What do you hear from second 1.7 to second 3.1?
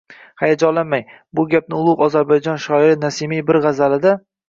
ulug’ Ozarbayjon shoiri